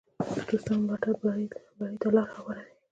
[0.35, 1.47] د دوستانو ملاتړ بری
[2.01, 2.73] ته لار هواروي.